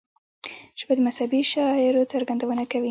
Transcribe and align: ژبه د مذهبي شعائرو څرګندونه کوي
ژبه 0.79 0.93
د 0.95 0.99
مذهبي 1.07 1.41
شعائرو 1.51 2.09
څرګندونه 2.13 2.63
کوي 2.71 2.79